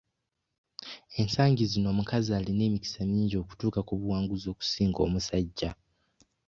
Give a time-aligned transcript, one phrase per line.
[1.21, 5.71] Ensangi zino omukazi ayina emikisa mingi okutuuka ku buwanguzi okusinga omusajja.